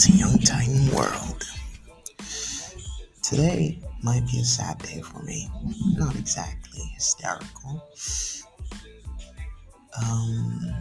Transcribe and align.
to 0.00 0.12
Young 0.12 0.38
Titan 0.38 0.90
World. 0.96 1.44
Today 3.22 3.78
might 4.02 4.26
be 4.32 4.40
a 4.40 4.44
sad 4.44 4.78
day 4.78 5.02
for 5.02 5.22
me. 5.24 5.50
Not 5.94 6.16
exactly 6.16 6.80
hysterical. 6.94 7.86
Um, 10.02 10.74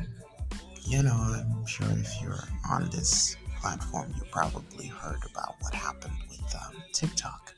you 0.85 1.03
know, 1.03 1.11
I'm 1.11 1.66
sure 1.66 1.91
if 1.91 2.21
you're 2.21 2.45
on 2.70 2.89
this 2.91 3.35
platform, 3.59 4.13
you 4.16 4.23
probably 4.31 4.88
heard 4.88 5.20
about 5.29 5.55
what 5.59 5.73
happened 5.73 6.15
with 6.29 6.55
um, 6.55 6.81
TikTok 6.93 7.54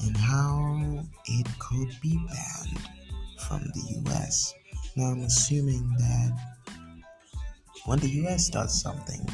and 0.00 0.14
how 0.14 1.02
it 1.24 1.46
could 1.58 1.98
be 2.02 2.20
banned 2.26 2.88
from 3.48 3.62
the 3.72 4.02
US. 4.10 4.52
Now, 4.96 5.12
I'm 5.12 5.22
assuming 5.22 5.94
that 5.96 6.59
when 7.90 7.98
the 7.98 8.22
US 8.24 8.48
does 8.48 8.80
something, 8.80 9.28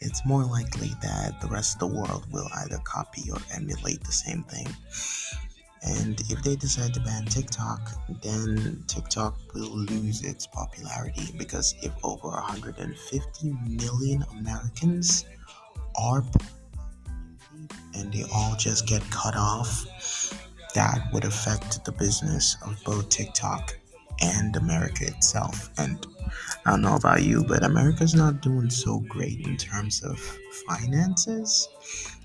it's 0.00 0.24
more 0.24 0.44
likely 0.44 0.92
that 1.02 1.40
the 1.40 1.48
rest 1.48 1.74
of 1.74 1.80
the 1.80 1.96
world 1.98 2.24
will 2.30 2.48
either 2.58 2.78
copy 2.84 3.28
or 3.32 3.38
emulate 3.52 4.04
the 4.04 4.12
same 4.12 4.44
thing. 4.44 4.68
And 5.82 6.20
if 6.30 6.40
they 6.44 6.54
decide 6.54 6.94
to 6.94 7.00
ban 7.00 7.24
TikTok, 7.24 7.80
then 8.22 8.84
TikTok 8.86 9.36
will 9.54 9.76
lose 9.76 10.22
its 10.22 10.46
popularity 10.46 11.34
because 11.36 11.74
if 11.82 11.92
over 12.04 12.28
150 12.28 13.52
million 13.68 14.24
Americans 14.38 15.24
are 16.00 16.22
and 17.94 18.12
they 18.12 18.24
all 18.32 18.54
just 18.54 18.86
get 18.86 19.02
cut 19.10 19.34
off, 19.34 19.84
that 20.76 21.12
would 21.12 21.24
affect 21.24 21.84
the 21.84 21.90
business 21.90 22.56
of 22.64 22.80
both 22.84 23.08
TikTok 23.08 23.76
and 24.20 24.56
America 24.56 25.06
itself. 25.06 25.70
And 25.78 26.06
I 26.64 26.70
don't 26.70 26.82
know 26.82 26.96
about 26.96 27.22
you, 27.22 27.44
but 27.44 27.64
America's 27.64 28.14
not 28.14 28.40
doing 28.40 28.70
so 28.70 29.00
great 29.08 29.46
in 29.46 29.56
terms 29.56 30.02
of 30.02 30.18
finances. 30.66 31.68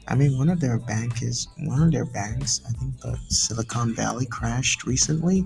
I 0.08 0.16
mean, 0.16 0.38
one 0.38 0.50
of 0.50 0.59
their 0.59 0.80
bank 0.80 1.22
is 1.22 1.48
one 1.59 1.83
of 1.83 1.92
their 1.92 2.06
banks. 2.06 2.61
I 2.67 2.72
think 2.72 3.00
the 3.00 3.17
Silicon 3.30 3.94
Valley 3.94 4.25
crashed 4.25 4.86
recently, 4.86 5.45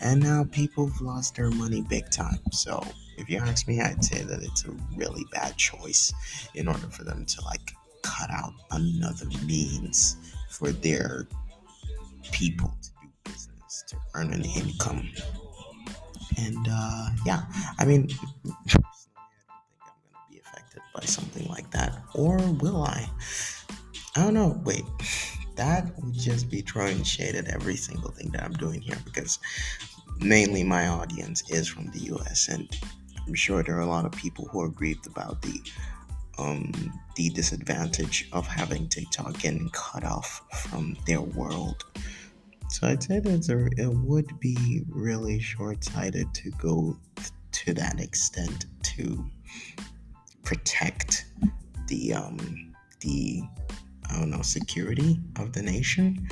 and 0.00 0.22
now 0.22 0.44
people 0.50 0.86
have 0.86 1.00
lost 1.00 1.34
their 1.34 1.50
money 1.50 1.82
big 1.82 2.08
time. 2.10 2.40
So, 2.52 2.82
if 3.18 3.28
you 3.28 3.38
ask 3.38 3.68
me, 3.68 3.80
I'd 3.80 4.04
say 4.04 4.22
that 4.22 4.42
it's 4.42 4.64
a 4.64 4.70
really 4.96 5.24
bad 5.32 5.56
choice 5.56 6.12
in 6.54 6.68
order 6.68 6.86
for 6.88 7.04
them 7.04 7.26
to 7.26 7.44
like 7.44 7.74
cut 8.02 8.30
out 8.30 8.52
another 8.70 9.26
means 9.44 10.16
for 10.50 10.72
their 10.72 11.26
people 12.32 12.72
to 12.82 12.90
do 13.02 13.08
business 13.24 13.84
to 13.88 13.96
earn 14.14 14.32
an 14.32 14.44
income 14.44 15.10
and 16.38 16.66
uh, 16.70 17.10
yeah, 17.24 17.42
I 17.78 17.84
mean, 17.84 18.08
personally, 18.66 19.16
I 19.16 19.86
don't 19.86 19.96
think 20.00 20.04
I'm 20.04 20.12
going 20.12 20.26
to 20.28 20.32
be 20.32 20.38
affected 20.38 20.82
by 20.94 21.04
something 21.04 21.48
like 21.48 21.70
that. 21.72 22.02
Or 22.14 22.36
will 22.36 22.82
I? 22.82 23.10
I 24.16 24.22
don't 24.24 24.34
know. 24.34 24.60
Wait, 24.64 24.84
that 25.56 25.92
would 25.98 26.14
just 26.14 26.50
be 26.50 26.62
throwing 26.62 27.02
shade 27.02 27.34
at 27.34 27.48
every 27.48 27.76
single 27.76 28.10
thing 28.10 28.30
that 28.30 28.42
I'm 28.42 28.52
doing 28.54 28.80
here 28.80 28.98
because 29.04 29.38
mainly 30.18 30.64
my 30.64 30.88
audience 30.88 31.48
is 31.50 31.68
from 31.68 31.90
the 31.90 32.00
US 32.14 32.48
and 32.48 32.68
I'm 33.26 33.34
sure 33.34 33.62
there 33.62 33.76
are 33.76 33.80
a 33.80 33.86
lot 33.86 34.04
of 34.04 34.12
people 34.12 34.46
who 34.48 34.60
are 34.60 34.68
grieved 34.68 35.06
about 35.06 35.42
the 35.42 35.60
um, 36.38 36.72
the 37.16 37.28
disadvantage 37.30 38.28
of 38.32 38.46
having 38.46 38.88
TikTok 38.88 39.38
getting 39.38 39.68
cut 39.70 40.04
off 40.04 40.42
from 40.70 40.96
their 41.06 41.20
world. 41.20 41.84
So 42.80 42.86
I'd 42.86 43.02
say 43.02 43.20
that 43.20 43.74
it 43.76 43.94
would 43.94 44.40
be 44.40 44.84
really 44.88 45.38
short 45.38 45.84
sighted 45.84 46.32
to 46.32 46.50
go 46.52 46.96
to 47.52 47.74
that 47.74 48.00
extent 48.00 48.64
to 48.94 49.22
protect 50.44 51.26
the 51.88 52.14
um, 52.14 52.72
the 53.00 53.42
I 54.08 54.18
don't 54.18 54.30
know 54.30 54.40
security 54.40 55.20
of 55.38 55.52
the 55.52 55.60
nation. 55.60 56.26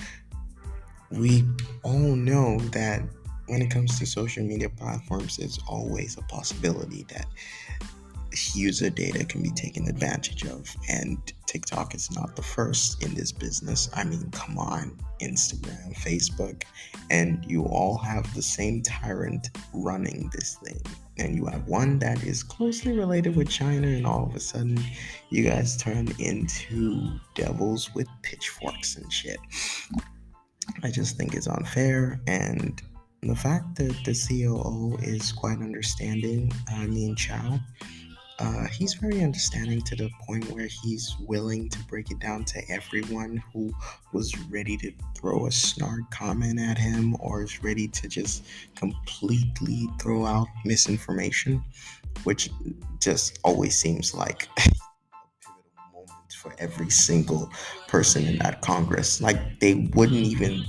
We 1.11 1.45
all 1.83 2.17
know 2.17 2.59
that 2.71 3.03
when 3.49 3.61
it 3.61 3.71
comes 3.71 3.99
to 3.99 4.07
social 4.07 4.43
media 4.43 4.71
platforms, 4.71 5.39
it's 5.39 5.59
always 5.69 6.17
a 6.17 6.23
possibility 6.23 7.05
that 7.11 7.27
user 8.55 8.89
data 8.89 9.23
can 9.27 9.43
be 9.43 9.51
taken 9.51 9.87
advantage 9.87 10.47
of. 10.47 10.75
And 10.89 11.19
TikTok 11.49 11.95
is 11.95 12.11
not 12.11 12.37
the 12.37 12.43
first 12.43 13.03
in 13.03 13.15
this 13.15 13.33
business. 13.33 13.89
I 13.95 14.05
mean, 14.05 14.31
come 14.33 14.59
on, 14.59 14.97
Instagram, 15.23 15.97
Facebook, 15.97 16.65
and 17.11 17.43
you 17.47 17.65
all 17.65 17.97
have 17.97 18.33
the 18.35 18.43
same 18.43 18.83
tyrant 18.83 19.49
running 19.73 20.31
this 20.35 20.57
thing. 20.63 20.79
And 21.17 21.35
you 21.35 21.47
have 21.47 21.67
one 21.67 21.99
that 22.01 22.23
is 22.23 22.43
closely 22.43 22.93
related 22.93 23.35
with 23.35 23.49
China, 23.49 23.89
and 23.89 24.07
all 24.07 24.27
of 24.27 24.37
a 24.37 24.41
sudden, 24.41 24.79
you 25.31 25.43
guys 25.43 25.79
turn 25.79 26.09
into 26.19 27.19
devils 27.35 27.95
with 27.95 28.07
pitchforks 28.23 28.97
and 28.97 29.11
shit. 29.11 29.39
I 30.83 30.91
just 30.91 31.17
think 31.17 31.35
it's 31.35 31.49
unfair, 31.49 32.21
and 32.27 32.81
the 33.23 33.35
fact 33.35 33.75
that 33.77 33.97
the 34.05 34.13
COO 34.15 34.99
is 35.03 35.33
quite 35.33 35.59
understanding, 35.59 36.53
I 36.69 36.87
mean, 36.87 37.17
Chow, 37.17 37.59
uh, 38.39 38.67
he's 38.67 38.95
very 38.95 39.23
understanding 39.23 39.81
to 39.81 39.97
the 39.97 40.09
point 40.25 40.49
where 40.53 40.69
he's 40.83 41.17
willing 41.27 41.69
to 41.69 41.79
break 41.85 42.11
it 42.11 42.21
down 42.21 42.45
to 42.45 42.61
everyone 42.71 43.43
who 43.53 43.73
was 44.13 44.39
ready 44.49 44.77
to 44.77 44.93
throw 45.17 45.47
a 45.47 45.51
snark 45.51 46.09
comment 46.11 46.61
at 46.61 46.79
him 46.79 47.17
or 47.19 47.43
is 47.43 47.65
ready 47.65 47.89
to 47.89 48.09
just 48.09 48.45
completely 48.77 49.89
throw 50.01 50.25
out 50.25 50.47
misinformation, 50.65 51.63
which 52.23 52.51
just 53.01 53.41
always 53.43 53.77
seems 53.77 54.15
like 54.15 54.45
a 54.57 54.61
pivotal 54.61 54.85
moment 55.93 56.33
for 56.41 56.55
every 56.59 56.91
single 56.91 57.51
person 57.89 58.25
in 58.25 58.39
that 58.39 58.61
Congress. 58.61 59.21
Like 59.21 59.59
they 59.59 59.91
wouldn't 59.95 60.25
even 60.25 60.65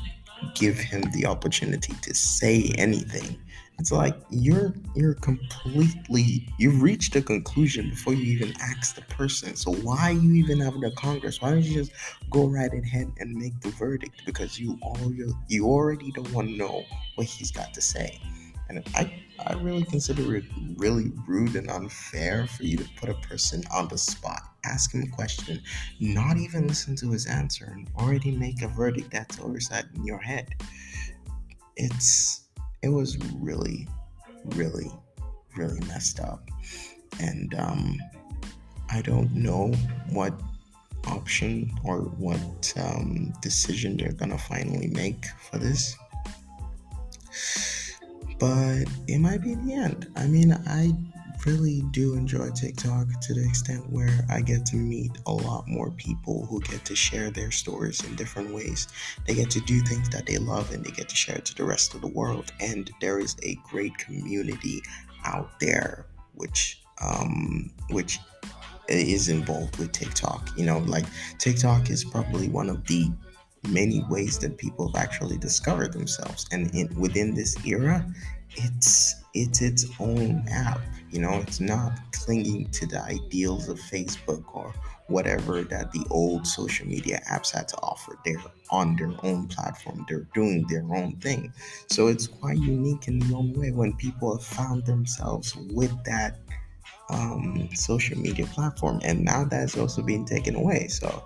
give 0.56 0.79
him 0.79 1.03
the 1.13 1.28
opportunity 1.28 1.94
to 2.02 2.16
say 2.16 2.72
anything 2.78 3.38
it's 3.79 3.94
like 3.94 4.16
you're 4.29 4.73
you're 4.94 5.13
completely 5.13 6.45
you've 6.57 6.81
reached 6.81 7.16
a 7.16 7.22
conclusion 7.22 7.90
before 7.90 8.13
you 8.13 8.25
even 8.34 8.53
ask 8.59 8.95
the 8.95 9.01
person. 9.03 9.56
So 9.56 9.72
why 9.72 10.09
you 10.09 10.34
even 10.34 10.59
have 10.59 10.79
the 10.81 10.91
Congress? 10.91 11.41
Why 11.41 11.51
don't 11.51 11.63
you 11.63 11.75
just 11.75 11.94
go 12.29 12.45
right 12.47 12.73
ahead 12.73 13.12
and 13.19 13.34
make 13.34 13.57
the 13.62 13.69
verdict? 13.69 14.23
Because 14.25 14.59
you 14.59 14.78
all 14.81 15.13
you, 15.47 15.66
already 15.66 16.12
don't 16.12 16.31
want 16.34 16.50
to 16.50 16.57
know 16.57 16.84
what 17.16 17.25
he's 17.25 17.51
got 17.51 17.73
to 17.73 17.81
say. 17.81 18.19
And 18.67 18.84
I 18.95 19.13
I 19.45 19.53
really 19.53 19.85
consider 19.85 20.35
it 20.35 20.44
really 20.75 21.13
rude 21.25 21.56
and 21.56 21.72
unfair 21.72 22.47
for 22.47 22.63
you 22.63 22.75
to 22.78 22.90
put 23.00 23.07
a 23.07 23.13
person 23.13 23.63
on 23.73 23.88
the 23.88 23.97
spot, 23.97 24.41
ask 24.66 24.94
him 24.94 25.03
a 25.03 25.07
question, 25.07 25.61
not 26.01 26.38
even 26.38 26.67
listen 26.67 26.97
to 26.97 27.11
his 27.11 27.28
answer, 27.28 27.73
and 27.73 27.90
already 27.97 28.31
make 28.31 28.61
a 28.61 28.67
verdict 28.67 29.11
that's 29.11 29.40
oversight 29.40 29.85
in 29.96 30.06
your 30.06 30.19
head. 30.19 30.53
It's 31.78 32.49
it 32.81 32.90
was 32.90 33.17
really, 33.35 33.88
really, 34.56 34.91
really 35.56 35.79
messed 35.88 36.19
up. 36.19 36.47
And 37.19 37.53
um, 37.56 37.97
I 38.90 39.01
don't 39.01 39.34
know 39.34 39.73
what 40.09 40.34
option 41.07 41.72
or 41.84 42.00
what 42.01 42.73
um, 42.78 43.34
decision 43.41 43.97
they're 43.97 44.13
gonna 44.13 44.38
finally 44.38 44.88
make 44.88 45.25
for 45.50 45.57
this. 45.57 45.95
But 48.40 48.85
it 49.07 49.19
might 49.19 49.41
be 49.41 49.56
the 49.56 49.73
end. 49.73 50.07
I 50.16 50.28
mean, 50.28 50.53
I 50.53 50.94
really 51.46 51.84
do 51.92 52.16
enjoy 52.16 52.50
TikTok 52.52 53.20
to 53.22 53.34
the 53.34 53.46
extent 53.46 53.90
where 53.90 54.26
I 54.30 54.42
get 54.42 54.66
to 54.68 54.76
meet 54.76 55.12
a 55.26 55.32
lot 55.32 55.68
more 55.68 55.92
people 55.92 56.46
who 56.46 56.60
get 56.62 56.84
to 56.86 56.96
share 56.96 57.30
their 57.32 57.52
stories 57.52 58.04
in 58.04 58.16
different 58.16 58.54
ways. 58.54 58.88
They 59.26 59.36
get 59.36 59.50
to 59.52 59.62
do 59.62 59.80
things 59.82 60.10
that 60.10 60.26
they 60.26 60.38
love 60.38 60.72
and 60.74 60.84
they 60.84 60.92
get 60.92 61.10
to 61.10 61.16
share 61.16 61.38
it 61.38 61.46
to 61.46 61.56
the 61.56 61.64
rest 61.64 61.94
of 61.94 62.02
the 62.02 62.08
world. 62.08 62.52
And 62.59 62.91
there 63.02 63.20
is 63.20 63.36
a 63.44 63.56
great 63.70 63.97
community 63.97 64.82
out 65.26 65.59
there 65.59 66.06
which 66.36 66.82
um 67.02 67.72
which 67.90 68.20
is 68.88 69.30
involved 69.30 69.78
with 69.78 69.92
TikTok. 69.92 70.50
You 70.58 70.66
know, 70.66 70.80
like 70.80 71.06
TikTok 71.38 71.90
is 71.90 72.03
probably 72.03 72.50
one 72.50 72.70
of 72.70 72.85
the 72.88 73.12
many 73.68 74.03
ways 74.09 74.40
that 74.40 74.58
people 74.58 74.88
have 74.88 75.02
actually 75.02 75.38
discovered 75.38 75.94
themselves 75.94 76.47
and 76.52 76.74
in, 76.74 76.88
within 76.97 77.35
this 77.35 77.58
era 77.66 78.06
it's 78.55 79.16
it's 79.34 79.61
its 79.61 79.85
own 79.99 80.43
app 80.49 80.79
you 81.11 81.19
know 81.19 81.34
it's 81.35 81.59
not 81.59 81.99
clinging 82.11 82.69
to 82.72 82.85
the 82.85 83.01
ideals 83.03 83.69
of 83.69 83.79
facebook 83.79 84.43
or 84.53 84.73
whatever 85.09 85.63
that 85.63 85.91
the 85.91 86.05
old 86.09 86.46
social 86.47 86.87
media 86.87 87.19
apps 87.29 87.51
had 87.51 87.67
to 87.67 87.78
offer. 87.78 88.17
They're 88.23 88.41
on 88.69 88.96
their 88.96 89.11
own 89.23 89.47
platform. 89.47 90.05
They're 90.07 90.28
doing 90.34 90.66
their 90.69 90.85
own 90.96 91.13
thing. 91.17 91.51
So 91.87 92.07
it's 92.07 92.28
quite 92.28 92.57
unique 92.57 93.07
in 93.07 93.19
their 93.19 93.37
own 93.37 93.53
way 93.53 93.72
when 93.72 93.93
people 93.93 94.37
have 94.37 94.46
found 94.46 94.85
themselves 94.85 95.55
with 95.72 95.91
that 96.05 96.37
um, 97.09 97.70
social 97.73 98.17
media 98.17 98.46
platform, 98.46 99.00
and 99.03 99.23
now 99.23 99.44
that's 99.44 99.78
also 99.78 100.02
being 100.02 100.26
taken 100.26 100.56
away. 100.56 100.88
So, 100.88 101.23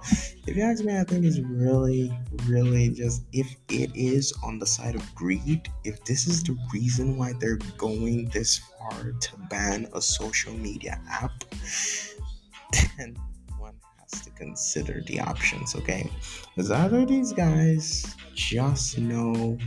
if 0.48 0.56
you 0.56 0.64
ask 0.64 0.84
me, 0.84 0.98
I 0.98 1.04
think 1.04 1.26
it's 1.26 1.40
really, 1.40 2.12
really 2.48 2.90
just 2.90 3.24
if 3.34 3.56
it 3.70 3.92
is 3.96 4.34
on 4.44 4.60
the 4.60 4.66
side 4.66 4.96
of 4.96 5.16
greed, 5.16 5.70
if 5.84 6.04
this 6.06 6.28
is 6.28 6.44
the 6.44 6.58
reason 6.74 7.18
why 7.18 7.34
they're 7.40 7.60
going 7.78 8.30
this 8.30 8.58
far 8.58 9.12
to 9.12 9.38
ban 9.50 9.88
a 9.94 10.02
social 10.02 10.54
media 10.54 11.00
app, 11.10 11.44
then 12.98 13.18
one 13.58 13.76
has 14.00 14.22
to 14.22 14.30
consider 14.32 15.02
the 15.08 15.20
options, 15.20 15.76
okay? 15.76 16.10
Because 16.56 16.72
either 16.72 17.06
these 17.06 17.34
guys 17.34 18.16
just 18.34 18.98
know 18.98 19.58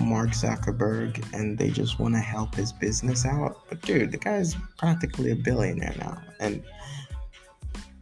Mark 0.00 0.30
Zuckerberg 0.30 1.24
and 1.32 1.58
they 1.58 1.70
just 1.70 1.98
want 1.98 2.14
to 2.14 2.20
help 2.20 2.54
his 2.54 2.72
business 2.72 3.24
out. 3.24 3.68
But 3.68 3.82
dude, 3.82 4.12
the 4.12 4.18
guy's 4.18 4.56
practically 4.78 5.30
a 5.32 5.36
billionaire 5.36 5.94
now. 5.98 6.20
And 6.38 6.62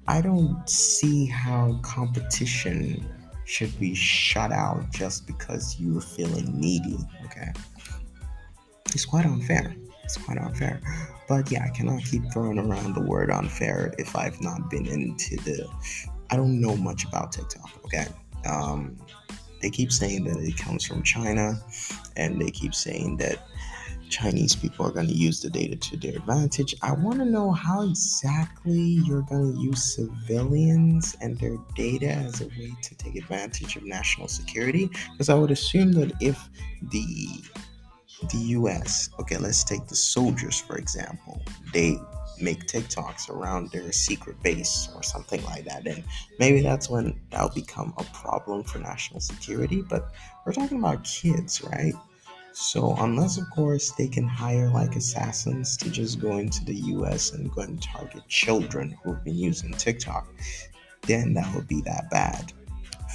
I 0.06 0.20
don't 0.20 0.68
see 0.68 1.26
how 1.26 1.78
competition 1.82 3.06
should 3.44 3.78
be 3.80 3.94
shut 3.94 4.52
out 4.52 4.90
just 4.90 5.26
because 5.26 5.76
you're 5.78 6.00
feeling 6.00 6.58
needy, 6.58 6.98
okay? 7.24 7.52
It's 8.94 9.04
quite 9.04 9.26
unfair. 9.26 9.74
It's 10.04 10.16
quite 10.16 10.38
unfair. 10.38 10.80
But 11.28 11.50
yeah, 11.50 11.64
I 11.64 11.68
cannot 11.70 12.02
keep 12.04 12.22
throwing 12.32 12.58
around 12.58 12.94
the 12.94 13.02
word 13.02 13.30
unfair 13.30 13.94
if 13.98 14.16
I've 14.16 14.40
not 14.40 14.70
been 14.70 14.86
into 14.86 15.36
the. 15.36 15.68
I 16.30 16.36
don't 16.36 16.60
know 16.60 16.76
much 16.76 17.04
about 17.04 17.32
TikTok, 17.32 17.70
okay? 17.84 18.06
Um, 18.46 18.96
they 19.60 19.70
keep 19.70 19.92
saying 19.92 20.24
that 20.24 20.38
it 20.38 20.56
comes 20.56 20.86
from 20.86 21.02
China, 21.02 21.60
and 22.16 22.40
they 22.40 22.50
keep 22.50 22.74
saying 22.74 23.16
that 23.18 23.46
Chinese 24.08 24.56
people 24.56 24.86
are 24.86 24.90
going 24.90 25.06
to 25.06 25.12
use 25.12 25.40
the 25.40 25.50
data 25.50 25.76
to 25.76 25.96
their 25.96 26.16
advantage. 26.16 26.74
I 26.82 26.92
want 26.92 27.18
to 27.18 27.24
know 27.24 27.52
how 27.52 27.82
exactly 27.82 28.78
you're 29.04 29.22
going 29.22 29.54
to 29.54 29.60
use 29.60 29.96
civilians 29.96 31.16
and 31.20 31.38
their 31.38 31.56
data 31.74 32.08
as 32.08 32.40
a 32.40 32.46
way 32.46 32.74
to 32.82 32.94
take 32.96 33.16
advantage 33.16 33.76
of 33.76 33.84
national 33.84 34.28
security. 34.28 34.90
Because 35.12 35.28
I 35.28 35.34
would 35.34 35.50
assume 35.50 35.92
that 35.92 36.12
if 36.20 36.48
the 36.90 37.28
the 38.32 38.38
US, 38.38 39.10
okay, 39.20 39.36
let's 39.36 39.62
take 39.62 39.86
the 39.86 39.94
soldiers 39.94 40.58
for 40.58 40.76
example. 40.76 41.40
They 41.72 42.00
make 42.40 42.66
TikToks 42.66 43.30
around 43.30 43.70
their 43.70 43.92
secret 43.92 44.42
base 44.42 44.88
or 44.94 45.02
something 45.02 45.42
like 45.44 45.64
that. 45.64 45.86
And 45.86 46.04
maybe 46.38 46.60
that's 46.60 46.88
when 46.88 47.18
that'll 47.30 47.50
become 47.50 47.94
a 47.98 48.04
problem 48.04 48.64
for 48.64 48.78
national 48.78 49.20
security. 49.20 49.82
But 49.82 50.12
we're 50.44 50.52
talking 50.52 50.78
about 50.78 51.04
kids, 51.04 51.62
right? 51.62 51.94
So, 52.52 52.96
unless, 52.98 53.38
of 53.38 53.48
course, 53.50 53.92
they 53.92 54.08
can 54.08 54.26
hire 54.26 54.68
like 54.70 54.96
assassins 54.96 55.76
to 55.76 55.90
just 55.90 56.20
go 56.20 56.38
into 56.38 56.64
the 56.64 56.74
US 56.74 57.32
and 57.32 57.52
go 57.52 57.62
and 57.62 57.80
target 57.80 58.26
children 58.28 58.96
who've 59.02 59.22
been 59.22 59.36
using 59.36 59.72
TikTok, 59.72 60.26
then 61.02 61.34
that 61.34 61.54
would 61.54 61.68
be 61.68 61.82
that 61.82 62.10
bad 62.10 62.52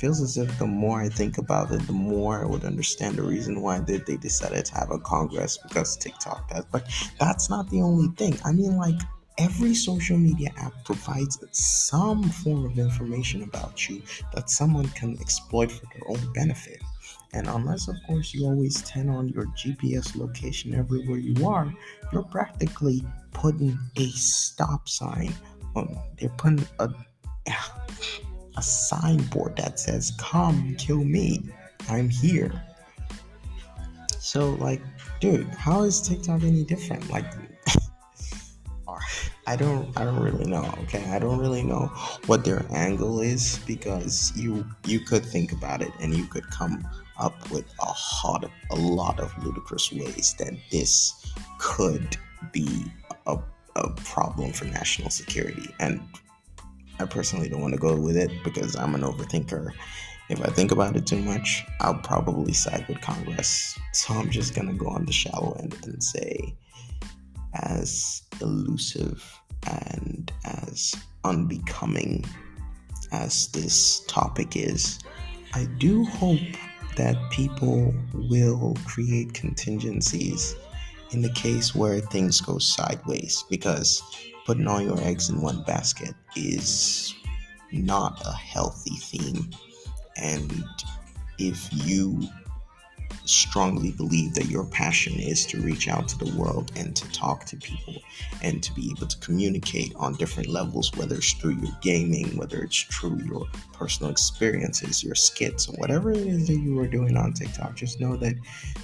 feels 0.04 0.20
as 0.20 0.36
if 0.38 0.60
the 0.60 0.68
more 0.68 1.00
I 1.02 1.08
think 1.08 1.38
about 1.38 1.72
it, 1.72 1.80
the 1.88 1.94
more 1.94 2.42
I 2.42 2.46
would 2.46 2.66
understand 2.66 3.16
the 3.16 3.24
reason 3.24 3.62
why 3.62 3.80
they, 3.80 4.00
they 4.00 4.18
decided 4.18 4.66
to 4.66 4.76
have 4.76 4.92
a 4.92 5.00
Congress 5.00 5.58
because 5.58 5.96
TikTok 5.96 6.50
does. 6.50 6.66
But 6.74 6.90
that's 7.22 7.50
not 7.50 7.70
the 7.70 7.82
only 7.82 8.10
thing. 8.18 8.38
I 8.44 8.52
mean, 8.52 8.76
like, 8.76 9.00
every 9.38 9.74
social 9.74 10.18
media 10.18 10.50
app 10.58 10.74
provides 10.84 11.40
some 11.52 12.22
form 12.22 12.66
of 12.66 12.78
information 12.78 13.44
about 13.44 13.88
you 13.88 14.02
that 14.34 14.50
someone 14.50 14.90
can 14.90 15.18
exploit 15.22 15.72
for 15.72 15.86
their 15.94 16.10
own 16.10 16.34
benefit. 16.34 16.82
And 17.32 17.48
unless, 17.48 17.88
of 17.88 17.96
course, 18.06 18.34
you 18.34 18.46
always 18.46 18.82
turn 18.82 19.08
on 19.08 19.30
your 19.30 19.46
GPS 19.56 20.18
location 20.18 20.76
everywhere 20.76 21.18
you 21.18 21.48
are, 21.48 21.74
you're 22.12 22.24
practically 22.24 23.06
putting 23.32 23.80
a 23.96 24.08
stop 24.10 24.90
sign 24.90 25.34
on. 25.78 25.98
They're 26.20 26.28
putting 26.28 26.68
a 26.80 26.90
a 28.58 28.62
signboard 28.62 29.56
that 29.58 29.80
says, 29.80 30.14
Come 30.18 30.76
kill 30.78 31.04
me. 31.04 31.44
I'm 31.90 32.10
here. 32.10 32.64
So, 34.20 34.52
like, 34.52 34.82
dude, 35.20 35.48
how 35.50 35.84
is 35.84 36.02
TikTok 36.02 36.44
any 36.44 36.64
different? 36.64 37.10
Like, 37.10 37.26
I 39.48 39.58
don't, 39.58 39.96
I 40.00 40.06
don't 40.06 40.22
really 40.22 40.46
know. 40.46 40.74
Okay, 40.84 41.04
I 41.12 41.20
don't 41.20 41.40
really 41.40 41.64
know 41.64 41.88
what 42.28 42.46
their 42.46 42.66
angle 42.72 43.20
is 43.20 43.60
because 43.68 44.32
you, 44.36 44.66
you 44.86 45.02
could 45.02 45.26
think 45.26 45.52
about 45.52 45.82
it 45.82 45.92
and 46.00 46.16
you 46.16 46.26
could 46.26 46.50
come 46.50 46.88
up 47.20 47.52
with 47.52 47.66
a 47.82 47.86
hot, 47.86 48.50
a 48.72 48.76
lot 48.76 49.20
of 49.20 49.34
ludicrous 49.44 49.92
ways 49.92 50.36
that 50.40 50.54
this 50.72 51.34
could 51.60 52.16
be 52.54 52.86
a, 53.28 53.38
a 53.76 53.90
problem 54.06 54.54
for 54.54 54.66
national 54.66 55.10
security. 55.10 55.74
And 55.80 56.02
I 57.00 57.06
personally 57.06 57.50
don't 57.50 57.62
want 57.62 57.74
to 57.74 57.80
go 57.80 57.96
with 57.96 58.18
it 58.18 58.32
because 58.44 58.76
I'm 58.76 58.96
an 58.96 59.02
overthinker. 59.02 59.72
If 60.30 60.42
I 60.42 60.48
think 60.48 60.72
about 60.72 60.96
it 60.96 61.06
too 61.06 61.22
much, 61.22 61.66
I'll 61.80 61.96
probably 62.00 62.54
side 62.54 62.86
with 62.88 63.02
Congress. 63.02 63.78
So 63.92 64.14
I'm 64.14 64.30
just 64.30 64.56
going 64.56 64.68
to 64.68 64.74
go 64.74 64.88
on 64.88 65.06
the 65.06 65.12
shallow 65.12 65.58
end 65.60 65.76
and 65.84 66.04
say, 66.04 66.56
as 67.56 68.24
elusive 68.42 69.24
and 69.68 70.32
as 70.46 70.96
unbecoming 71.24 72.26
as 73.12 73.48
this 73.50 74.04
topic 74.08 74.56
is, 74.56 75.00
I 75.54 75.66
do 75.78 76.04
hope 76.06 76.40
that 76.96 77.16
people 77.32 77.94
will 78.14 78.76
create 78.86 79.34
contingencies 79.34 80.56
in 81.12 81.22
the 81.22 81.32
case 81.34 81.76
where 81.76 82.00
things 82.00 82.42
go 82.42 82.58
sideways 82.58 83.44
because 83.50 84.02
putting 84.46 84.68
all 84.68 84.82
your 84.82 85.00
eggs 85.02 85.30
in 85.30 85.42
one 85.42 85.64
basket 85.64 86.14
is 86.36 87.16
not 87.72 88.22
a 88.26 88.34
healthy 88.34 88.96
theme. 88.96 89.50
And 90.18 90.64
if 91.40 91.70
you 91.86 92.28
strongly 93.26 93.92
believe 93.92 94.34
that 94.34 94.48
your 94.48 94.66
passion 94.66 95.14
is 95.20 95.46
to 95.46 95.62
reach 95.62 95.88
out 95.88 96.08
to 96.10 96.18
the 96.18 96.38
world 96.38 96.72
and 96.76 96.96
to 96.96 97.10
talk 97.12 97.46
to 97.46 97.56
people 97.58 97.96
and 98.42 98.62
to 98.62 98.74
be 98.74 98.92
able 98.96 99.08
to 99.08 99.18
communicate 99.20 99.94
on 99.96 100.14
different 100.16 100.50
levels, 100.50 100.92
whether 100.96 101.16
it's 101.16 101.34
through 101.34 101.56
your 101.56 101.72
gaming, 101.82 102.36
whether 102.38 102.62
it's 102.62 102.84
through 102.84 103.18
your 103.24 103.48
personal 103.72 104.12
experiences, 104.12 105.04
your 105.04 105.16
skits, 105.16 105.70
or 105.70 105.74
whatever 105.76 106.12
it 106.12 106.18
is 106.18 106.48
that 106.48 106.58
you 106.58 106.78
are 106.80 106.88
doing 106.88 107.16
on 107.16 107.34
TikTok, 107.34 107.76
just 107.76 108.02
know 108.02 108.18
that 108.18 108.36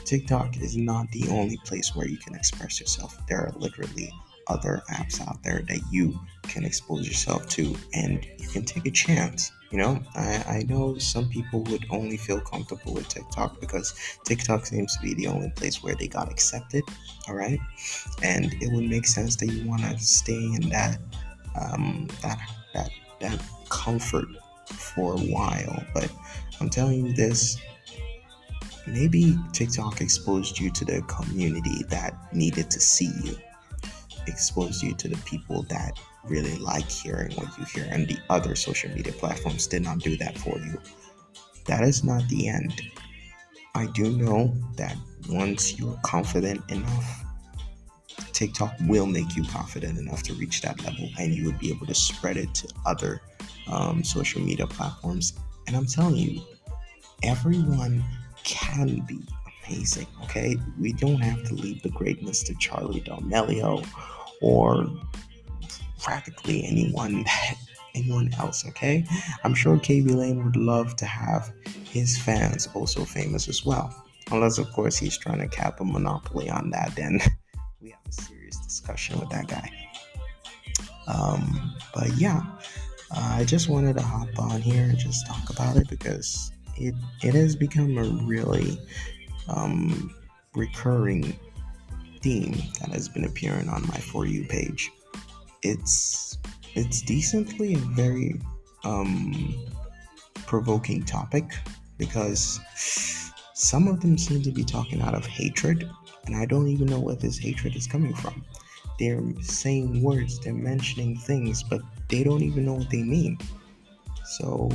TikTok 0.05 0.57
is 0.57 0.77
not 0.77 1.11
the 1.11 1.27
only 1.29 1.57
place 1.65 1.95
where 1.95 2.07
you 2.07 2.17
can 2.17 2.35
express 2.35 2.79
yourself. 2.79 3.17
There 3.27 3.41
are 3.41 3.53
literally 3.57 4.11
other 4.49 4.81
apps 4.89 5.25
out 5.25 5.41
there 5.43 5.61
that 5.67 5.79
you 5.91 6.19
can 6.43 6.65
expose 6.65 7.07
yourself 7.07 7.47
to 7.49 7.75
and 7.93 8.25
you 8.37 8.47
can 8.47 8.65
take 8.65 8.85
a 8.85 8.91
chance. 8.91 9.51
You 9.71 9.77
know, 9.77 10.01
I, 10.15 10.43
I 10.47 10.65
know 10.67 10.97
some 10.97 11.29
people 11.29 11.61
would 11.65 11.85
only 11.91 12.17
feel 12.17 12.41
comfortable 12.41 12.95
with 12.95 13.07
TikTok 13.07 13.61
because 13.61 13.93
TikTok 14.25 14.65
seems 14.65 14.95
to 14.97 15.01
be 15.01 15.13
the 15.13 15.27
only 15.27 15.51
place 15.51 15.83
where 15.83 15.95
they 15.95 16.07
got 16.07 16.31
accepted. 16.31 16.83
All 17.27 17.35
right. 17.35 17.59
And 18.23 18.53
it 18.61 18.73
would 18.73 18.89
make 18.89 19.05
sense 19.05 19.35
that 19.37 19.47
you 19.47 19.67
want 19.67 19.83
to 19.83 19.97
stay 19.99 20.33
in 20.33 20.69
that, 20.69 20.99
um, 21.59 22.07
that, 22.23 22.39
that, 22.73 22.89
that 23.21 23.39
comfort 23.69 24.27
for 24.65 25.13
a 25.13 25.19
while. 25.19 25.83
But 25.93 26.11
I'm 26.59 26.69
telling 26.69 27.05
you 27.05 27.13
this, 27.13 27.61
maybe 28.87 29.37
TikTok 29.53 30.01
exposed 30.01 30.59
you 30.59 30.71
to 30.71 30.83
the 30.83 31.03
community 31.03 31.83
that 31.89 32.33
needed 32.33 32.71
to 32.71 32.79
see 32.79 33.11
you 33.23 33.37
exposed 34.29 34.81
you 34.83 34.93
to 34.95 35.07
the 35.07 35.17
people 35.25 35.63
that 35.63 35.99
really 36.25 36.57
like 36.57 36.89
hearing 36.89 37.31
what 37.35 37.57
you 37.57 37.65
hear, 37.65 37.87
and 37.91 38.07
the 38.07 38.17
other 38.29 38.55
social 38.55 38.89
media 38.91 39.13
platforms 39.13 39.67
did 39.67 39.81
not 39.81 39.99
do 39.99 40.15
that 40.17 40.37
for 40.37 40.57
you. 40.59 40.79
That 41.65 41.83
is 41.83 42.03
not 42.03 42.27
the 42.29 42.47
end. 42.47 42.81
I 43.75 43.87
do 43.87 44.11
know 44.11 44.55
that 44.75 44.95
once 45.29 45.77
you're 45.77 45.99
confident 46.03 46.61
enough, 46.71 47.25
TikTok 48.33 48.73
will 48.87 49.05
make 49.05 49.35
you 49.35 49.43
confident 49.45 49.97
enough 49.97 50.23
to 50.23 50.33
reach 50.33 50.61
that 50.61 50.83
level, 50.83 51.09
and 51.19 51.33
you 51.33 51.45
would 51.45 51.59
be 51.59 51.69
able 51.71 51.87
to 51.87 51.95
spread 51.95 52.37
it 52.37 52.53
to 52.55 52.67
other 52.85 53.21
um, 53.67 54.03
social 54.03 54.41
media 54.41 54.67
platforms. 54.67 55.33
And 55.67 55.75
I'm 55.75 55.85
telling 55.85 56.15
you, 56.15 56.41
everyone 57.23 58.03
can 58.43 59.01
be 59.01 59.19
amazing. 59.67 60.07
Okay, 60.23 60.57
we 60.79 60.93
don't 60.93 61.19
have 61.19 61.43
to 61.49 61.53
leave 61.53 61.81
the 61.83 61.89
greatness 61.89 62.41
to 62.43 62.53
Charli 62.55 63.03
D'Amelio 63.03 63.85
or 64.41 64.87
practically 66.01 66.63
anyone 66.65 67.23
that 67.23 67.55
anyone 67.95 68.31
else. 68.39 68.67
Okay, 68.67 69.05
I'm 69.43 69.53
sure 69.53 69.77
Khaby 69.77 70.15
Lame 70.15 70.43
would 70.43 70.55
love 70.55 70.95
to 70.97 71.05
have 71.05 71.51
his 71.83 72.17
fans 72.17 72.67
also 72.73 73.03
famous 73.03 73.47
as 73.47 73.65
well. 73.65 73.93
Unless, 74.31 74.59
of 74.59 74.71
course, 74.73 74.97
he's 74.97 75.17
trying 75.17 75.39
to 75.39 75.47
cap 75.47 75.79
a 75.79 75.85
monopoly 75.85 76.49
on 76.49 76.69
that, 76.69 76.95
then 76.95 77.19
we 77.81 77.89
have 77.89 77.99
a 78.07 78.11
serious 78.11 78.57
discussion 78.57 79.19
with 79.19 79.29
that 79.29 79.47
guy. 79.47 79.69
Um, 81.07 81.73
but 81.93 82.15
yeah, 82.17 82.41
uh, 83.11 83.35
I 83.37 83.43
just 83.43 83.69
wanted 83.69 83.97
to 83.97 84.03
hop 84.03 84.27
on 84.37 84.61
here 84.61 84.83
and 84.83 84.97
just 84.97 85.25
talk 85.25 85.49
about 85.49 85.77
it 85.77 85.89
because 85.89 86.51
it 86.77 86.93
it 87.23 87.33
has 87.33 87.55
become 87.55 87.97
a 87.97 88.03
really 88.25 88.79
um, 89.47 90.13
recurring 90.55 91.37
theme 92.21 92.55
that 92.79 92.89
has 92.91 93.09
been 93.09 93.25
appearing 93.25 93.69
on 93.69 93.85
my 93.87 93.97
for 93.97 94.25
you 94.25 94.45
page. 94.45 94.91
It's 95.61 96.37
it's 96.75 97.01
decently 97.01 97.73
a 97.73 97.77
very 97.77 98.39
um, 98.83 99.55
provoking 100.45 101.03
topic 101.03 101.45
because 101.97 102.59
some 103.53 103.87
of 103.87 104.01
them 104.01 104.17
seem 104.17 104.41
to 104.43 104.51
be 104.51 104.63
talking 104.63 105.01
out 105.01 105.15
of 105.15 105.25
hatred, 105.25 105.89
and 106.25 106.35
I 106.35 106.45
don't 106.45 106.67
even 106.67 106.87
know 106.87 106.99
where 106.99 107.15
this 107.15 107.37
hatred 107.37 107.75
is 107.75 107.87
coming 107.87 108.13
from. 108.13 108.43
they're 108.99 109.23
saying 109.41 110.01
words, 110.03 110.39
they're 110.39 110.53
mentioning 110.53 111.17
things, 111.17 111.63
but 111.63 111.81
they 112.09 112.23
don't 112.23 112.43
even 112.43 112.65
know 112.65 112.73
what 112.73 112.89
they 112.89 113.01
mean. 113.01 113.37
So 114.25 114.69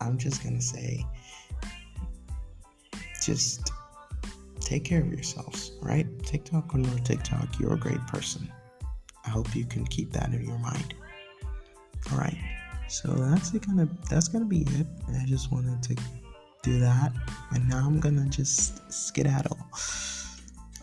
I'm 0.00 0.18
just 0.18 0.42
gonna 0.42 0.60
say, 0.60 1.04
just 3.24 3.72
take 4.70 4.84
care 4.84 5.00
of 5.00 5.08
yourselves, 5.08 5.72
right? 5.82 6.06
TikTok 6.22 6.72
or 6.72 6.78
no 6.78 6.96
TikTok, 6.98 7.58
you're 7.58 7.74
a 7.74 7.78
great 7.78 8.00
person. 8.06 8.48
I 9.26 9.30
hope 9.30 9.56
you 9.56 9.64
can 9.64 9.84
keep 9.84 10.12
that 10.12 10.32
in 10.32 10.44
your 10.44 10.58
mind. 10.58 10.94
All 12.12 12.18
right. 12.18 12.38
So 12.86 13.08
that's 13.08 13.52
it 13.52 13.66
gonna 13.66 13.88
that's 14.08 14.28
gonna 14.28 14.44
be 14.44 14.60
it. 14.78 14.86
I 15.20 15.24
just 15.26 15.50
wanted 15.50 15.82
to 15.82 15.96
do 16.62 16.78
that, 16.80 17.12
and 17.52 17.68
now 17.68 17.84
I'm 17.84 17.98
gonna 17.98 18.28
just 18.28 18.92
skedaddle. 18.92 19.58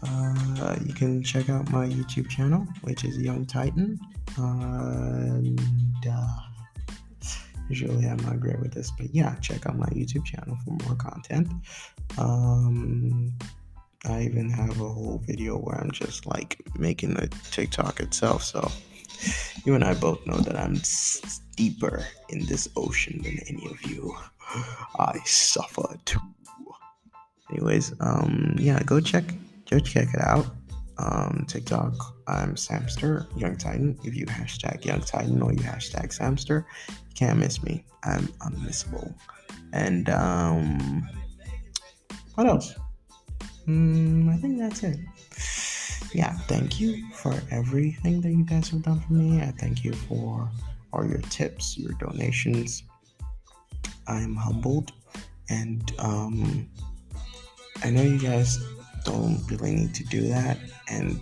Uh, 0.03 0.75
you 0.85 0.93
can 0.93 1.23
check 1.23 1.49
out 1.49 1.71
my 1.71 1.87
YouTube 1.87 2.29
channel, 2.29 2.67
which 2.81 3.03
is 3.05 3.17
Young 3.17 3.45
Titan. 3.45 3.99
And 4.37 5.59
uh, 6.09 6.39
usually 7.69 8.05
I'm 8.05 8.17
not 8.17 8.39
great 8.39 8.59
with 8.59 8.73
this, 8.73 8.91
but 8.97 9.13
yeah, 9.13 9.35
check 9.39 9.65
out 9.65 9.77
my 9.77 9.87
YouTube 9.87 10.25
channel 10.25 10.57
for 10.63 10.77
more 10.85 10.95
content. 10.95 11.51
Um, 12.17 13.33
I 14.05 14.21
even 14.23 14.49
have 14.49 14.79
a 14.79 14.89
whole 14.89 15.21
video 15.25 15.57
where 15.57 15.75
I'm 15.79 15.91
just 15.91 16.25
like 16.25 16.61
making 16.77 17.15
the 17.15 17.27
TikTok 17.51 17.99
itself. 17.99 18.43
So 18.43 18.71
you 19.65 19.73
and 19.75 19.83
I 19.83 19.93
both 19.95 20.25
know 20.25 20.37
that 20.37 20.55
I'm 20.55 20.79
deeper 21.55 22.05
in 22.29 22.45
this 22.45 22.69
ocean 22.75 23.21
than 23.23 23.39
any 23.47 23.65
of 23.65 23.81
you. 23.89 24.15
I 24.99 25.19
suffer 25.25 25.97
too. 26.05 26.19
Anyways, 27.49 27.93
um, 27.99 28.55
yeah, 28.57 28.81
go 28.83 28.99
check 28.99 29.23
go 29.69 29.79
check 29.79 30.13
it 30.13 30.21
out. 30.21 30.45
Um, 30.99 31.45
TikTok, 31.47 31.93
I'm 32.27 32.55
Samster, 32.55 33.27
Young 33.39 33.55
Titan. 33.55 33.97
If 34.03 34.15
you 34.15 34.25
hashtag 34.25 34.83
Young 34.83 35.01
Titan 35.01 35.41
or 35.41 35.53
you 35.53 35.59
hashtag 35.59 36.07
Samster, 36.07 36.65
you 36.89 37.13
can't 37.13 37.37
miss 37.37 37.61
me. 37.61 37.85
I'm 38.03 38.27
unmissable. 38.41 39.13
And 39.73 40.09
um, 40.09 41.07
what 42.33 42.47
else? 42.47 42.73
Mm, 43.67 44.33
I 44.33 44.37
think 44.37 44.57
that's 44.59 44.83
it. 44.83 44.97
Yeah, 46.13 46.31
thank 46.47 46.79
you 46.79 47.05
for 47.11 47.33
everything 47.51 48.21
that 48.21 48.31
you 48.31 48.45
guys 48.45 48.69
have 48.69 48.83
done 48.83 49.01
for 49.01 49.13
me. 49.13 49.41
I 49.41 49.51
thank 49.51 49.83
you 49.83 49.93
for 49.93 50.49
all 50.93 51.05
your 51.05 51.19
tips, 51.29 51.77
your 51.77 51.91
donations. 51.93 52.83
I 54.07 54.21
am 54.21 54.35
humbled, 54.35 54.93
and 55.49 55.91
um, 55.99 56.69
I 57.83 57.89
know 57.89 58.01
you 58.01 58.19
guys 58.19 58.57
don't 59.03 59.39
really 59.51 59.75
need 59.75 59.93
to 59.95 60.05
do 60.05 60.21
that. 60.29 60.57
And 60.89 61.19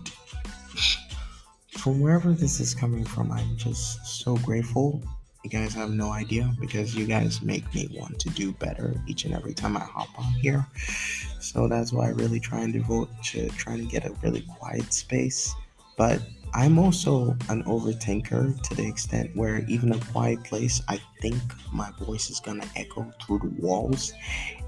from 1.72 2.00
wherever 2.00 2.32
this 2.32 2.60
is 2.60 2.76
coming 2.76 3.04
from, 3.06 3.32
I'm 3.32 3.58
just 3.58 4.06
so 4.06 4.36
grateful. 4.38 5.04
You 5.44 5.50
guys 5.50 5.74
have 5.74 5.92
no 5.92 6.12
idea 6.12 6.52
because 6.60 6.96
you 6.96 7.06
guys 7.06 7.42
make 7.42 7.74
me 7.74 7.96
want 8.00 8.20
to 8.20 8.30
do 8.30 8.52
better 8.54 8.96
each 9.08 9.26
and 9.26 9.34
every 9.34 9.54
time 9.54 9.78
I 9.78 9.82
hop 9.82 10.10
on 10.18 10.32
here. 10.34 10.66
So 11.46 11.68
that's 11.68 11.94
why 11.94 12.08
I 12.08 12.10
really 12.10 12.40
try 12.40 12.62
and 12.62 12.74
devote 12.74 13.10
to 13.26 13.48
trying 13.50 13.78
to 13.78 13.86
get 13.86 14.04
a 14.04 14.12
really 14.24 14.42
quiet 14.58 14.92
space. 14.92 15.54
But 15.96 16.20
I'm 16.56 16.80
also 16.80 17.38
an 17.50 17.64
overthinker 17.66 18.60
to 18.62 18.76
the 18.76 18.88
extent 18.88 19.30
where 19.36 19.64
even 19.68 19.94
a 19.94 20.00
quiet 20.12 20.44
place, 20.44 20.82
I 20.88 21.00
think 21.22 21.38
my 21.72 21.92
voice 22.00 22.32
is 22.32 22.40
gonna 22.40 22.66
echo 22.76 23.12
through 23.22 23.40
the 23.40 23.62
walls 23.62 24.12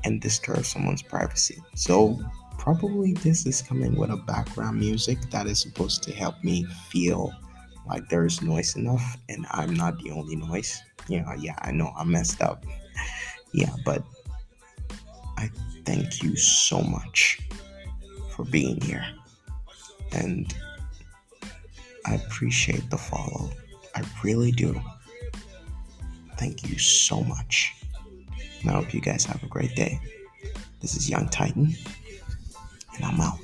and 0.04 0.22
disturb 0.22 0.66
someone's 0.66 1.02
privacy. 1.02 1.58
So 1.74 2.20
probably 2.60 3.14
this 3.14 3.48
is 3.48 3.64
coming 3.64 3.96
with 3.96 4.12
a 4.12 4.18
background 4.18 4.80
music 4.80 5.18
that 5.32 5.48
is 5.48 5.60
supposed 5.60 6.04
to 6.04 6.14
help 6.14 6.44
me 6.44 6.66
feel 6.92 7.34
like 7.88 8.08
there's 8.08 8.44
noise 8.44 8.76
enough 8.76 9.18
and 9.30 9.48
I'm 9.50 9.74
not 9.74 9.98
the 10.04 10.12
only 10.12 10.36
noise. 10.36 10.80
Yeah, 11.08 11.34
yeah, 11.40 11.56
I 11.60 11.72
know 11.72 11.92
I 11.98 12.04
messed 12.04 12.42
up. 12.42 12.64
Yeah, 13.52 13.74
but 13.84 14.04
I 15.38 15.50
thank 15.86 16.24
you 16.24 16.36
so 16.36 16.82
much 16.82 17.40
for 18.32 18.44
being 18.46 18.82
here. 18.82 19.06
And 20.12 20.54
I 22.06 22.16
appreciate 22.16 22.90
the 22.90 22.98
follow. 22.98 23.52
I 23.96 24.04
really 24.24 24.52
do. 24.52 24.80
Thank 26.38 26.70
you 26.70 26.78
so 26.78 27.22
much. 27.22 27.74
And 28.62 28.72
I 28.72 28.74
hope 28.74 28.94
you 28.94 29.02
guys 29.02 29.26
have 29.26 29.44
a 29.44 29.48
great 29.48 29.76
day. 29.76 30.00
This 30.80 30.96
is 30.96 31.10
Young 31.10 31.28
Titan 31.30 31.76
and 32.96 33.06
I'm 33.06 33.20
out. 33.22 33.40